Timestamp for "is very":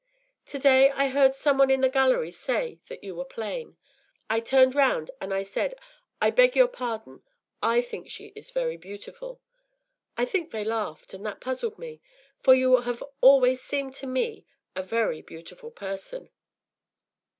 8.35-8.77